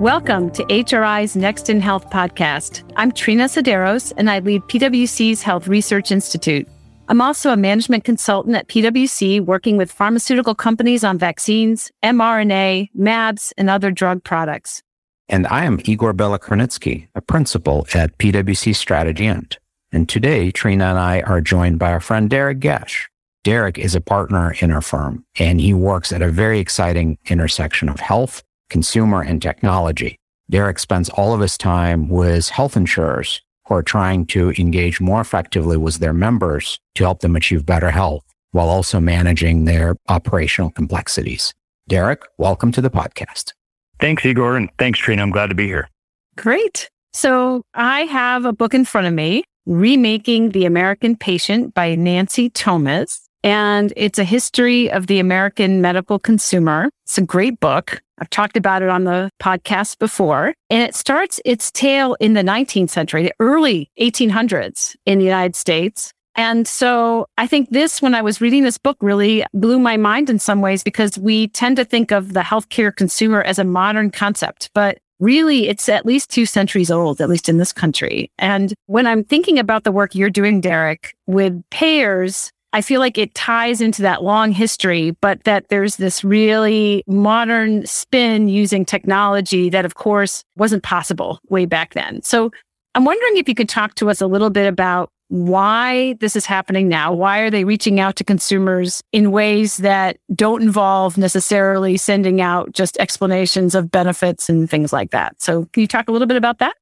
[0.00, 2.88] Welcome to HRI's Next in Health podcast.
[2.94, 6.68] I'm Trine Tsouderos, and I lead PwC's Health Research Institute.
[7.08, 13.52] I'm also a management consultant at PwC, working with pharmaceutical companies on vaccines, mRNA, MABs,
[13.58, 14.84] and other drug products.
[15.28, 21.22] And I am Igor Belokrinitsky, a principal at PwC Strategy And today, Trine and I
[21.22, 23.08] are joined by our friend Derek Gesh.
[23.42, 27.88] Derek is a partner in our firm, and he works at a very exciting intersection
[27.88, 30.18] of health, consumer, and technology.
[30.50, 35.20] Derek spends all of his time with health insurers who are trying to engage more
[35.20, 40.70] effectively with their members to help them achieve better health while also managing their operational
[40.70, 41.52] complexities.
[41.86, 43.52] Derek, welcome to the podcast.
[44.00, 45.20] Thanks, Igor, and thanks, Trine.
[45.20, 45.88] I'm glad to be here.
[46.36, 46.88] Great.
[47.12, 52.48] So I have a book in front of me, Remaking the American Patient by Nancy
[52.48, 56.90] Tomes and it's a history of the American medical consumer.
[57.04, 58.00] It's a great book.
[58.20, 60.54] I've talked about it on the podcast before.
[60.70, 65.56] And it starts its tale in the 19th century, the early 1800s in the United
[65.56, 66.12] States.
[66.34, 70.30] And so I think this, when I was reading this book, really blew my mind
[70.30, 74.10] in some ways because we tend to think of the healthcare consumer as a modern
[74.10, 78.30] concept, but really it's at least two centuries old, at least in this country.
[78.38, 83.16] And when I'm thinking about the work you're doing, Derek, with payers, I feel like
[83.16, 89.70] it ties into that long history, but that there's this really modern spin using technology
[89.70, 92.22] that, of course, wasn't possible way back then.
[92.22, 92.50] So
[92.94, 96.46] I'm wondering if you could talk to us a little bit about why this is
[96.46, 97.12] happening now.
[97.12, 102.72] Why are they reaching out to consumers in ways that don't involve necessarily sending out
[102.72, 105.40] just explanations of benefits and things like that?
[105.40, 106.74] So can you talk a little bit about that?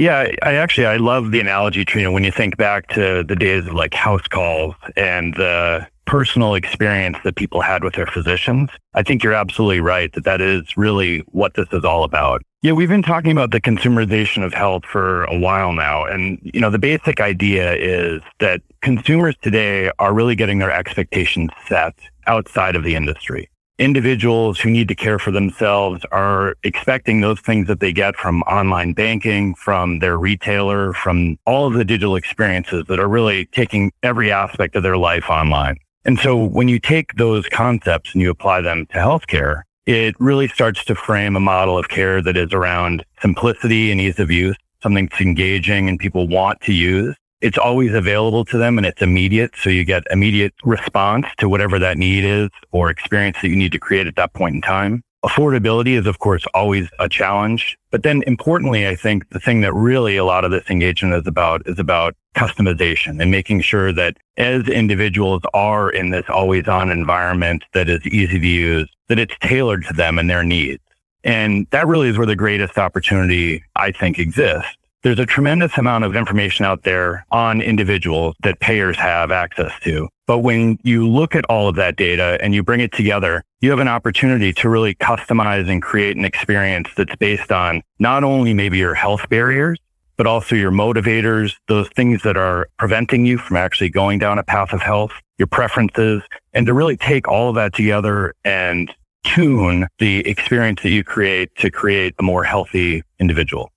[0.00, 2.14] Yeah, I actually I love the analogy, Trine.
[2.14, 7.18] When you think back to the days of like house calls and the personal experience
[7.22, 11.18] that people had with their physicians, I think you're absolutely right that that is really
[11.32, 12.40] what this is all about.
[12.62, 16.06] Yeah, we've been talking about the consumerization of health for a while now.
[16.06, 21.50] And, you know, the basic idea is that consumers today are really getting their expectations
[21.68, 21.94] set
[22.26, 27.66] outside of the industry individuals who need to care for themselves are expecting those things
[27.66, 32.84] that they get from online banking, from their retailer, from all of the digital experiences
[32.88, 35.76] that are really taking every aspect of their life online.
[36.04, 40.48] And so when you take those concepts and you apply them to healthcare, it really
[40.48, 44.56] starts to frame a model of care that is around simplicity and ease of use,
[44.82, 49.02] something that's engaging and people want to use it's always available to them and it's
[49.02, 49.52] immediate.
[49.56, 53.72] So you get immediate response to whatever that need is or experience that you need
[53.72, 55.02] to create at that point in time.
[55.24, 57.76] Affordability is, of course, always a challenge.
[57.90, 61.26] But then importantly, I think the thing that really a lot of this engagement is
[61.26, 66.90] about is about customization and making sure that as individuals are in this always on
[66.90, 70.82] environment that is easy to use, that it's tailored to them and their needs.
[71.22, 76.04] And that really is where the greatest opportunity, I think, exists there's a tremendous amount
[76.04, 80.08] of information out there on individuals that payers have access to.
[80.26, 83.70] But when you look at all of that data and you bring it together, you
[83.70, 88.52] have an opportunity to really customize and create an experience that's based on not only
[88.52, 89.78] maybe your health barriers,
[90.16, 94.42] but also your motivators, those things that are preventing you from actually going down a
[94.42, 96.22] path of health, your preferences,
[96.52, 98.92] and to really take all of that together and
[99.24, 103.72] tune the experience that you create to create a more healthy individual.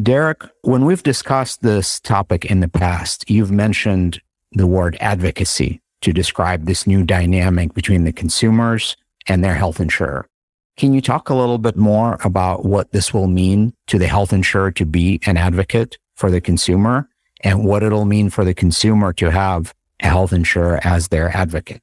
[0.00, 4.22] Derek, when we've discussed this topic in the past, you've mentioned
[4.52, 10.26] the word advocacy to describe this new dynamic between the consumers and their health insurer.
[10.78, 14.32] Can you talk a little bit more about what this will mean to the health
[14.32, 17.06] insurer to be an advocate for the consumer
[17.40, 21.82] and what it'll mean for the consumer to have a health insurer as their advocate?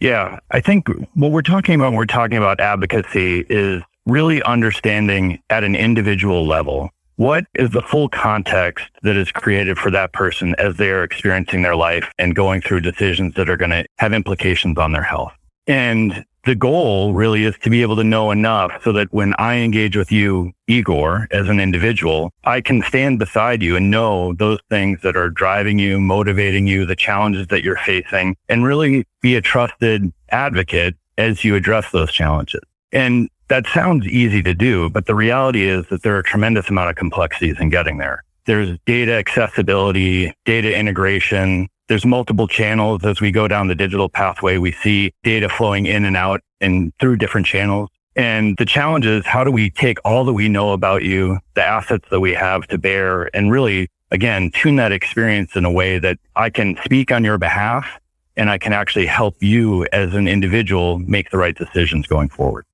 [0.00, 5.42] Yeah, I think what we're talking about when we're talking about advocacy is really understanding
[5.50, 10.54] at an individual level what is the full context that is created for that person
[10.58, 14.12] as they are experiencing their life and going through decisions that are going to have
[14.12, 15.32] implications on their health?
[15.66, 19.56] And the goal really is to be able to know enough so that when I
[19.56, 24.58] engage with you, Igor, as an individual, I can stand beside you and know those
[24.68, 29.36] things that are driving you, motivating you, the challenges that you're facing, and really be
[29.36, 32.60] a trusted advocate as you address those challenges.
[32.92, 36.68] And that sounds easy to do, but the reality is that there are a tremendous
[36.68, 38.24] amount of complexities in getting there.
[38.46, 41.68] There's data accessibility, data integration.
[41.88, 44.58] There's multiple channels as we go down the digital pathway.
[44.58, 47.88] We see data flowing in and out and through different channels.
[48.16, 51.64] And the challenge is how do we take all that we know about you, the
[51.64, 55.98] assets that we have to bear and really, again, tune that experience in a way
[55.98, 57.98] that I can speak on your behalf
[58.36, 62.66] and I can actually help you as an individual make the right decisions going forward.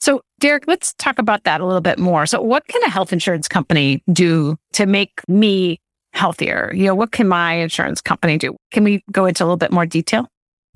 [0.00, 2.26] So, Derek, let's talk about that a little bit more.
[2.26, 5.80] So, what can a health insurance company do to make me
[6.12, 6.72] healthier?
[6.74, 8.56] You know, what can my insurance company do?
[8.72, 10.28] Can we go into a little bit more detail?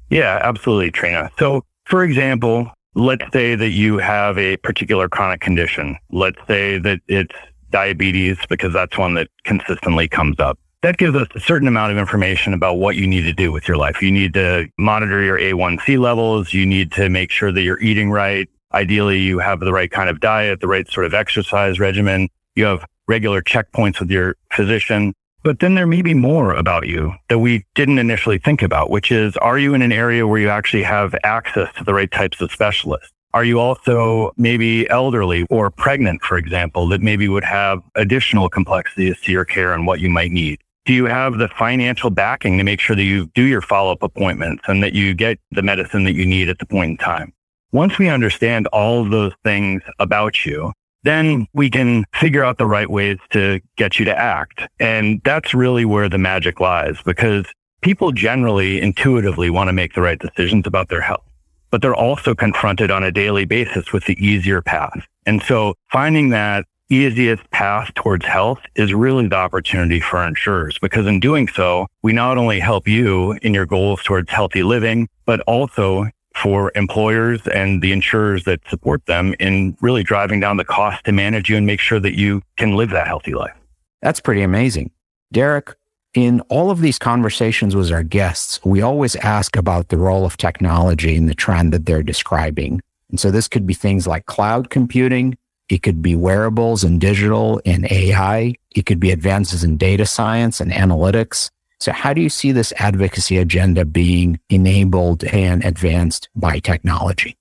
[0.08, 1.30] Yeah, absolutely, Trine.
[1.38, 5.96] So, for example, let's say that you have a particular chronic condition.
[6.10, 7.34] Let's say that it's
[7.70, 10.58] diabetes because that's one that consistently comes up.
[10.82, 13.68] That gives us a certain amount of information about what you need to do with
[13.68, 14.00] your life.
[14.00, 16.54] You need to monitor your A1C levels.
[16.54, 18.48] You need to make sure that you're eating right.
[18.72, 22.28] Ideally, you have the right kind of diet, the right sort of exercise regimen.
[22.54, 25.12] You have regular checkpoints with your physician.
[25.42, 29.10] But then there may be more about you that we didn't initially think about, which
[29.10, 32.40] is, are you in an area where you actually have access to the right types
[32.40, 33.10] of specialists?
[33.32, 39.20] Are you also maybe elderly or pregnant, for example, that maybe would have additional complexities
[39.22, 40.60] to your care and what you might need?
[40.84, 44.02] Do you have the financial backing to make sure that you do your follow up
[44.02, 47.32] appointments and that you get the medicine that you need at the point in time?
[47.72, 50.72] Once we understand all those things about you,
[51.04, 54.62] then we can figure out the right ways to get you to act.
[54.80, 57.46] And that's really where the magic lies because
[57.80, 61.24] people generally intuitively want to make the right decisions about their health,
[61.70, 65.06] but they're also confronted on a daily basis with the easier path.
[65.24, 71.06] And so finding that easiest path towards health is really the opportunity for insurers because
[71.06, 75.38] in doing so, we not only help you in your goals towards healthy living, but
[75.42, 81.04] also for employers and the insurers that support them in really driving down the cost
[81.04, 83.54] to manage you and make sure that you can live that healthy life.
[84.02, 84.90] That's pretty amazing.
[85.32, 85.74] Derek,
[86.14, 90.36] in all of these conversations with our guests, we always ask about the role of
[90.36, 92.80] technology in the trend that they're describing.
[93.10, 95.36] And so this could be things like cloud computing.
[95.68, 98.54] It could be wearables and digital and AI.
[98.74, 101.50] It could be advances in data science and analytics.
[101.80, 107.38] So how do you see this advocacy agenda being enabled and advanced by technology?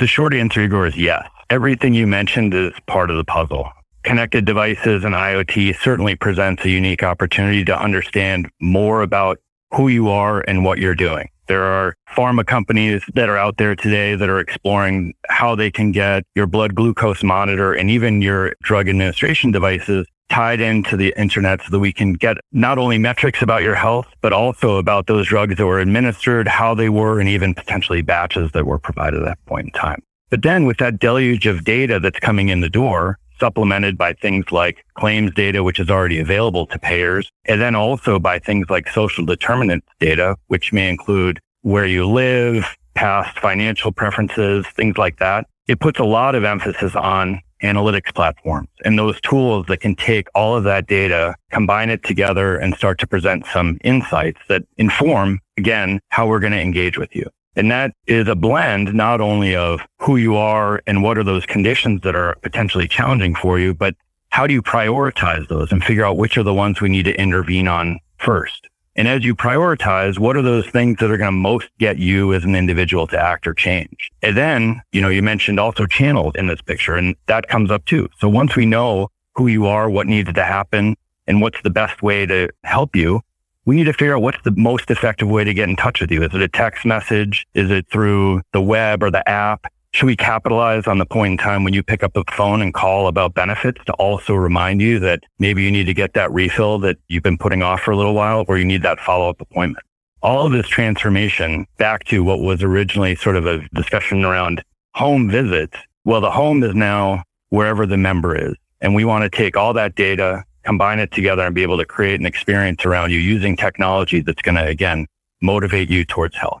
[0.00, 1.28] The short answer, Igor, is yes.
[1.50, 3.70] Everything you mentioned is part of the puzzle.
[4.02, 9.38] Connected devices and IoT certainly presents a unique opportunity to understand more about
[9.72, 11.28] who you are and what you're doing.
[11.46, 15.92] There are pharma companies that are out there today that are exploring how they can
[15.92, 21.60] get your blood glucose monitor and even your drug administration devices tied into the internet
[21.62, 25.28] so that we can get not only metrics about your health, but also about those
[25.28, 29.26] drugs that were administered, how they were, and even potentially batches that were provided at
[29.26, 30.02] that point in time.
[30.30, 34.50] But then with that deluge of data that's coming in the door, supplemented by things
[34.50, 38.88] like claims data, which is already available to payers, and then also by things like
[38.88, 45.46] social determinants data, which may include where you live, past financial preferences, things like that.
[45.68, 50.28] It puts a lot of emphasis on analytics platforms and those tools that can take
[50.34, 55.40] all of that data, combine it together and start to present some insights that inform,
[55.56, 57.28] again, how we're going to engage with you.
[57.56, 61.46] And that is a blend not only of who you are and what are those
[61.46, 63.94] conditions that are potentially challenging for you, but
[64.28, 67.18] how do you prioritize those and figure out which are the ones we need to
[67.18, 68.68] intervene on first?
[68.96, 72.32] And as you prioritize, what are those things that are going to most get you
[72.32, 74.10] as an individual to act or change?
[74.22, 77.84] And then, you know, you mentioned also channels in this picture and that comes up
[77.84, 78.08] too.
[78.18, 80.96] So once we know who you are, what needs to happen
[81.26, 83.20] and what's the best way to help you,
[83.66, 86.10] we need to figure out what's the most effective way to get in touch with
[86.10, 86.22] you.
[86.22, 87.46] Is it a text message?
[87.52, 89.66] Is it through the web or the app?
[89.96, 92.74] Should we capitalize on the point in time when you pick up the phone and
[92.74, 96.78] call about benefits to also remind you that maybe you need to get that refill
[96.80, 99.40] that you've been putting off for a little while or you need that follow up
[99.40, 99.82] appointment?
[100.20, 104.62] All of this transformation back to what was originally sort of a discussion around
[104.92, 105.78] home visits.
[106.04, 108.54] Well, the home is now wherever the member is.
[108.82, 111.86] And we want to take all that data, combine it together and be able to
[111.86, 115.06] create an experience around you using technology that's going to, again,
[115.40, 116.60] motivate you towards health.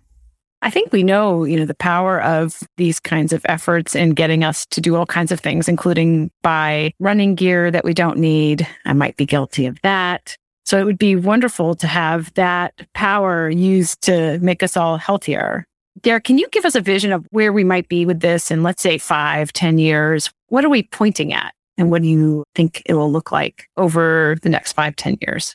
[0.62, 4.42] I think we know, you know, the power of these kinds of efforts in getting
[4.42, 8.66] us to do all kinds of things, including buy running gear that we don't need.
[8.84, 10.36] I might be guilty of that.
[10.64, 15.64] So it would be wonderful to have that power used to make us all healthier.
[16.00, 18.62] Derek, can you give us a vision of where we might be with this in,
[18.62, 20.30] let's say, five, ten years?
[20.48, 21.54] What are we pointing at?
[21.78, 25.54] And what do you think it will look like over the next five, ten years?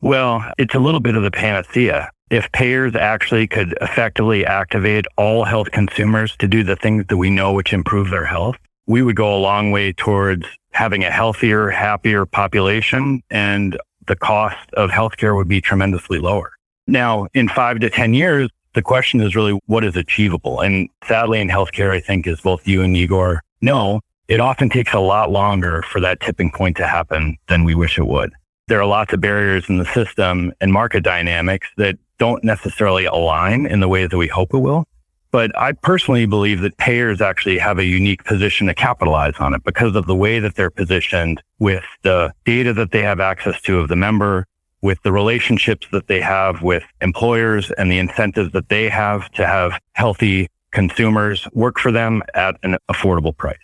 [0.00, 5.44] Well, it's a little bit of the panacea if payers actually could effectively activate all
[5.44, 8.56] health consumers to do the things that we know which improve their health,
[8.88, 14.68] we would go a long way towards having a healthier, happier population and the cost
[14.72, 16.50] of healthcare would be tremendously lower.
[16.88, 20.58] Now, in five to 10 years, the question is really what is achievable?
[20.58, 24.92] And sadly, in healthcare, I think as both you and Igor know, it often takes
[24.92, 28.32] a lot longer for that tipping point to happen than we wish it would.
[28.66, 33.66] There are lots of barriers in the system and market dynamics that don't necessarily align
[33.66, 34.84] in the way that we hope it will.
[35.30, 39.64] But I personally believe that payers actually have a unique position to capitalize on it
[39.64, 43.80] because of the way that they're positioned with the data that they have access to
[43.80, 44.46] of the member,
[44.80, 49.44] with the relationships that they have with employers and the incentives that they have to
[49.46, 53.56] have healthy consumers work for them at an affordable price.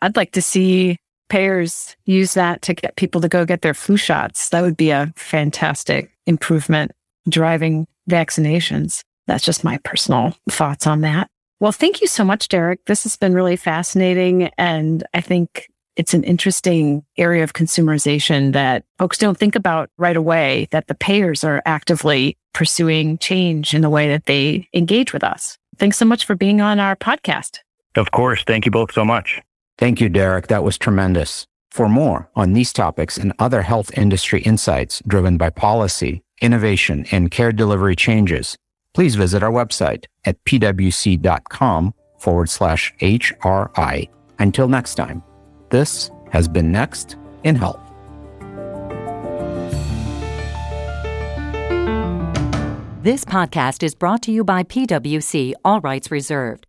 [0.00, 0.96] I'd like to see
[1.28, 4.48] payers use that to get people to go get their flu shots.
[4.50, 6.92] That would be a fantastic improvement
[7.28, 9.02] driving vaccinations.
[9.26, 11.28] That's just my personal thoughts on that.
[11.60, 12.84] Well, thank you so much, Derek.
[12.86, 14.50] This has been really fascinating.
[14.58, 20.16] And I think it's an interesting area of consumerization that folks don't think about right
[20.16, 25.22] away, that the payers are actively pursuing change in the way that they engage with
[25.22, 25.56] us.
[25.78, 27.58] Thanks so much for being on our podcast.
[27.94, 28.42] Of course.
[28.44, 29.40] Thank you both so much.
[29.78, 30.48] Thank you, Derek.
[30.48, 31.46] That was tremendous.
[31.70, 37.30] For more on these topics and other health industry insights driven by policy, innovation, and
[37.30, 38.56] care delivery changes,
[38.94, 44.08] please visit our website at pwc.com forward slash HRI.
[44.38, 45.22] Until next time,
[45.70, 47.80] this has been Next in Health.
[53.02, 56.68] This podcast is brought to you by PwC, all rights reserved.